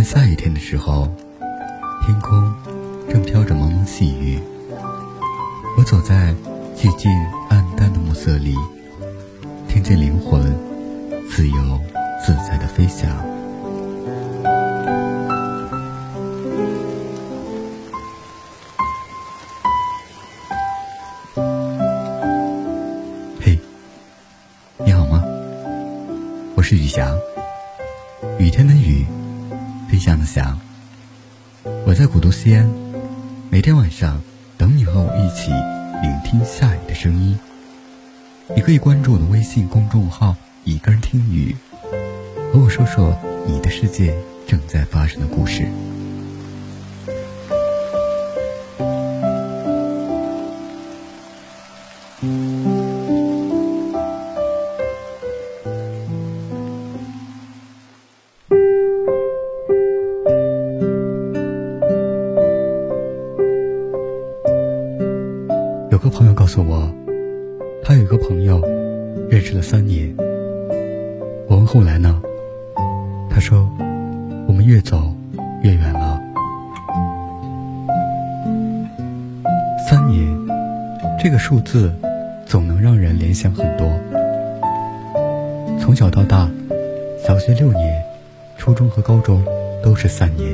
[0.00, 1.06] 换下一天的时候，
[2.06, 2.54] 天空
[3.10, 4.40] 正飘着蒙蒙细雨。
[5.76, 6.34] 我走在
[6.74, 7.10] 寂静
[7.50, 8.54] 暗淡的暮色里，
[9.68, 10.40] 听见灵魂
[11.28, 11.78] 自由
[12.24, 13.10] 自在的飞翔。
[23.38, 23.60] 嘿，
[24.78, 25.22] 你好吗？
[26.54, 27.14] 我是雨翔，
[28.38, 29.04] 雨天的雨。
[30.00, 30.58] 想的想，
[31.86, 32.66] 我在古都西安，
[33.50, 34.18] 每天晚上
[34.56, 35.50] 等你和我一起
[36.00, 37.38] 聆听下雨的声音。
[38.56, 41.54] 你可以关注我的微信公众号“一个人听雨”，
[42.50, 43.14] 和我说说
[43.46, 45.68] 你的世界正在发生的故事。
[65.90, 66.88] 有个朋友告诉我，
[67.82, 68.62] 他有一个朋友，
[69.28, 70.14] 认识了三年。
[71.48, 72.22] 我问后来呢？
[73.28, 73.68] 他说，
[74.46, 75.12] 我们越走
[75.64, 76.22] 越远了。
[79.88, 80.28] 三年，
[81.20, 81.92] 这个数字，
[82.46, 83.90] 总能让人联想很多。
[85.80, 86.48] 从小到大，
[87.26, 88.00] 小学六年，
[88.56, 89.44] 初中和高中
[89.82, 90.52] 都是三年，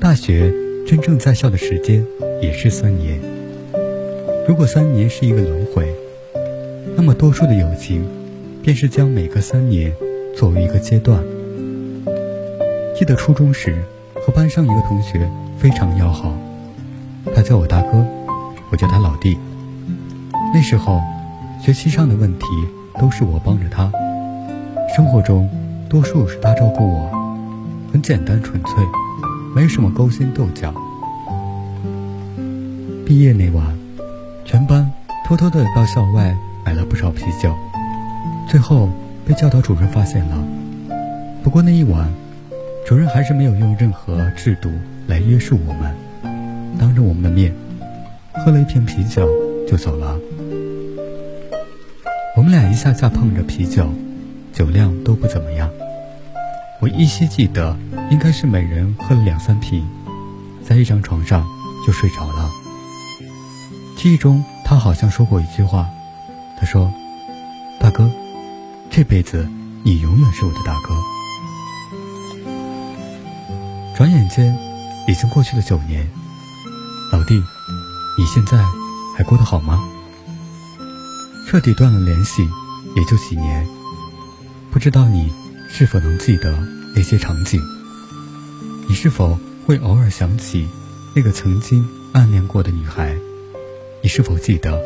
[0.00, 0.52] 大学
[0.84, 2.04] 真正在校的时间
[2.42, 3.35] 也是三年。
[4.48, 5.92] 如果三年是一个轮回，
[6.94, 8.06] 那么多数的友情，
[8.62, 9.92] 便是将每个三年
[10.36, 11.20] 作为一个阶段。
[12.96, 13.82] 记得初中时，
[14.14, 16.32] 和班上一个同学非常要好，
[17.34, 18.06] 他叫我大哥，
[18.70, 19.36] 我叫他老弟。
[20.54, 21.00] 那时候，
[21.60, 22.46] 学习上的问题
[23.00, 23.90] 都是我帮着他，
[24.94, 25.50] 生活中
[25.90, 27.10] 多数是他照顾我，
[27.92, 28.74] 很简单纯粹，
[29.56, 30.72] 没什么勾心斗角。
[33.04, 33.85] 毕业那晚。
[34.46, 34.88] 全班
[35.26, 36.32] 偷偷的到校外
[36.64, 37.52] 买了不少啤酒，
[38.48, 38.88] 最后
[39.26, 40.38] 被教导主任发现了。
[41.42, 42.08] 不过那一晚，
[42.86, 44.70] 主任还是没有用任何制度
[45.08, 45.92] 来约束我们，
[46.78, 47.52] 当着我们的面
[48.32, 49.28] 喝了一瓶啤酒
[49.68, 50.16] 就走了。
[52.36, 53.88] 我们俩一下下碰着啤酒，
[54.52, 55.68] 酒量都不怎么样。
[56.80, 57.76] 我依稀记得，
[58.12, 59.84] 应该是每人喝了两三瓶，
[60.62, 61.44] 在一张床上
[61.84, 62.48] 就睡着了。
[63.96, 65.88] 记忆中，他好像说过一句话，
[66.60, 66.92] 他说
[67.80, 68.10] ：“大哥，
[68.90, 69.48] 这辈子
[69.82, 70.94] 你永远是我的大哥。”
[73.96, 74.54] 转眼间，
[75.08, 76.06] 已经过去了九年，
[77.10, 77.42] 老弟，
[78.18, 78.62] 你现在
[79.16, 79.82] 还过得好吗？
[81.48, 82.46] 彻底断了联系，
[82.94, 83.66] 也就几年，
[84.70, 85.32] 不知道你
[85.70, 86.54] 是否能记得
[86.94, 87.58] 那些场景？
[88.86, 90.68] 你是否会偶尔想起
[91.14, 93.16] 那个曾经暗恋过的女孩？
[94.06, 94.80] 你是否记得，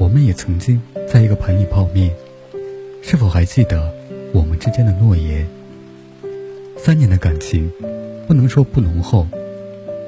[0.00, 2.12] 我们也曾经在一个盆里泡面？
[3.02, 3.94] 是否还记得
[4.32, 5.46] 我们之间的诺言？
[6.76, 7.70] 三年的感情，
[8.26, 9.28] 不能说不浓厚，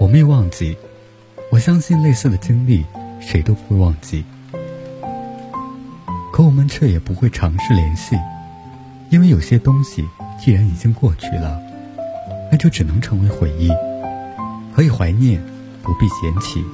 [0.00, 0.76] 我没有忘记。
[1.52, 2.84] 我相信类似的经历，
[3.20, 4.24] 谁都不会忘记。
[6.32, 8.16] 可我们却也不会尝试联系，
[9.10, 10.04] 因为有些东西
[10.44, 11.56] 既然已经过去了，
[12.50, 13.70] 那就只能成为回忆，
[14.74, 15.40] 可以怀念，
[15.84, 16.64] 不必嫌弃。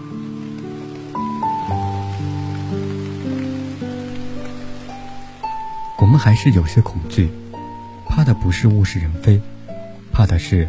[6.12, 7.30] 我们还是有些恐惧，
[8.06, 9.40] 怕的不是物是人非，
[10.12, 10.68] 怕的是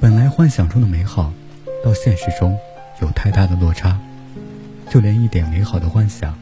[0.00, 1.32] 本来幻想中的美好，
[1.84, 2.56] 到现实中
[3.02, 3.98] 有太大的落差，
[4.88, 6.38] 就连一点美好的幻想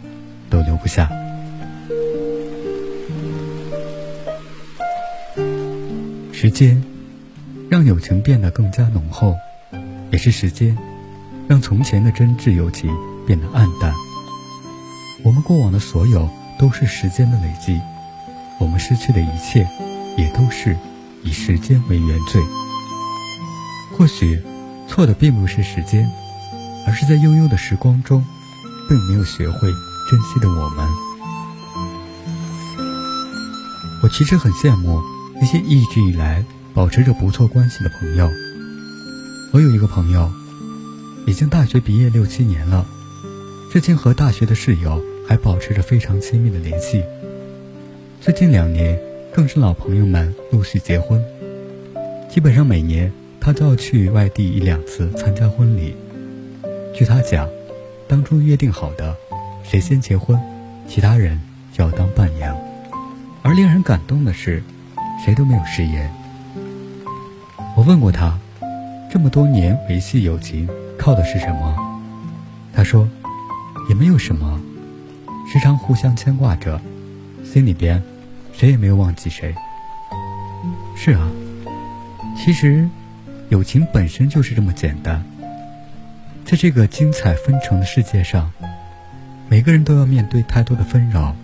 [0.51, 1.11] 都留不下。
[6.31, 6.85] 时间
[7.71, 9.35] 让友情变得更加浓厚，
[10.11, 10.77] 也是时间
[11.49, 12.95] 让从前的真挚友情
[13.27, 13.95] 变得暗淡。
[15.25, 17.81] 我们过往的所有都是时间的累积。
[18.63, 19.69] 我们失去的一切，
[20.17, 20.77] 也都是
[21.25, 22.41] 以时间为原罪。
[23.99, 24.41] 或许，
[24.89, 26.09] 错的并不是时间，
[26.87, 28.25] 而是在悠悠的时光中，
[28.89, 29.69] 并没有学会
[30.09, 30.89] 珍惜的我们。
[34.01, 35.03] 我其实很羡慕
[35.41, 38.31] 那些一直以来保持着不错关系的朋友。
[39.53, 40.31] 我有一个朋友，
[41.27, 42.87] 已经大学毕业六七年了，
[43.73, 47.03] 至今和大学的室友还保持着非常亲密的联系。
[48.25, 48.97] 最近两年，
[49.33, 51.21] 更是老朋友们陆续结婚，
[52.31, 55.97] 基本上每年他都要去外地一两次参加婚礼。
[56.95, 57.49] 据他讲，
[58.07, 59.17] 当初约定好的，
[59.65, 60.39] 谁先结婚，
[60.87, 61.41] 其他人
[61.73, 62.57] 就要当伴娘。
[63.43, 64.63] 而令人感动的是，
[65.25, 66.09] 谁都没有食言。
[67.77, 68.39] 我问过他，
[69.11, 71.77] 这么多年维系友情靠的是什么？
[72.73, 73.09] 他说，
[73.89, 74.61] 也没有什么，
[75.53, 76.81] 时常互相牵挂着，
[77.43, 78.01] 心里边
[78.53, 79.55] 谁也没有忘记谁。
[80.97, 81.29] 是啊，
[82.37, 82.89] 其实
[83.49, 85.25] 友情本身就是这么简单。
[86.45, 88.53] 在这个精彩纷呈的世界上，
[89.49, 91.35] 每个人都要面对太多的纷扰，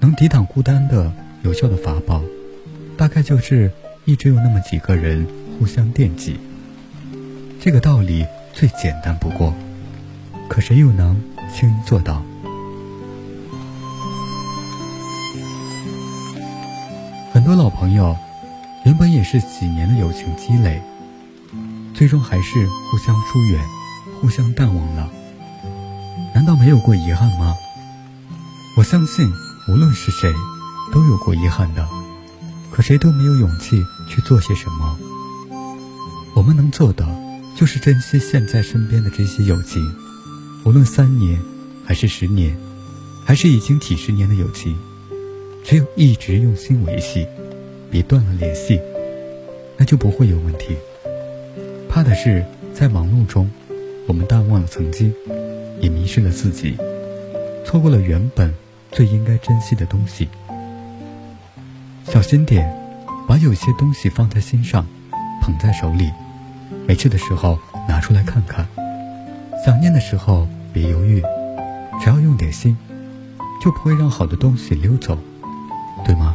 [0.00, 1.12] 能抵挡孤单的
[1.42, 2.22] 有效的法宝，
[2.96, 3.70] 大概就是
[4.04, 5.26] 一直有那么几个人
[5.58, 6.38] 互相惦记。
[7.60, 9.54] 这个道理最简单不过，
[10.48, 11.20] 可谁又能
[11.52, 12.22] 轻易做到？
[17.46, 18.16] 很多老朋友，
[18.84, 20.82] 原本也是几年的友情积累，
[21.94, 23.64] 最终还是互相疏远，
[24.20, 25.08] 互相淡忘了。
[26.34, 27.54] 难道没有过遗憾吗？
[28.76, 29.32] 我相信，
[29.68, 30.34] 无论是谁，
[30.92, 31.88] 都有过遗憾的，
[32.72, 34.98] 可谁都没有勇气去做些什么。
[36.34, 37.06] 我们能做的。
[37.54, 39.94] 就是珍惜现在身边的这些友情，
[40.64, 41.40] 无论三年，
[41.86, 42.58] 还是十年，
[43.24, 44.76] 还是已经几十年的友情，
[45.66, 47.26] 只有一直用心维系，
[47.90, 48.80] 别断了联系，
[49.76, 50.76] 那就不会有问题。
[51.88, 53.50] 怕的是在忙碌中，
[54.06, 55.12] 我们淡忘了曾经，
[55.80, 56.76] 也迷失了自己，
[57.64, 58.54] 错过了原本
[58.92, 60.28] 最应该珍惜的东西。
[62.04, 62.72] 小心点，
[63.26, 64.86] 把有些东西放在心上，
[65.42, 66.08] 捧在手里。
[66.86, 67.58] 没事的时候
[67.88, 68.64] 拿出来看看，
[69.64, 71.20] 想念的时候别犹豫，
[72.00, 72.76] 只要用点心，
[73.60, 75.18] 就不会让好的东西溜走，
[76.04, 76.34] 对吗？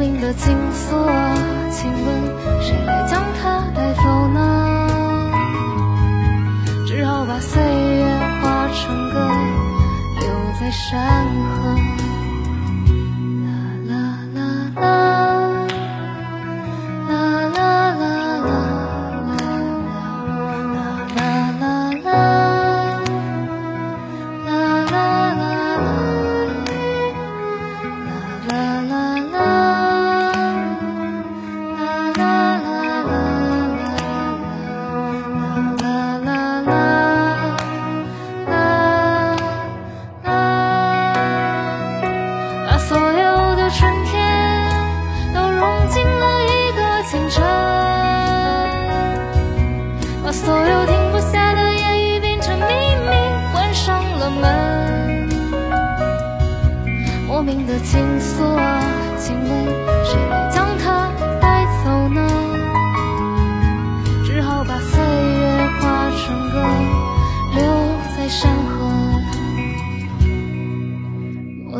[0.00, 1.36] 莫名的情愫啊，
[1.70, 4.88] 请问谁来将它带走呢？
[6.86, 8.06] 只好把岁月
[8.40, 9.28] 化成歌，
[10.20, 10.26] 留
[10.58, 11.99] 在山河。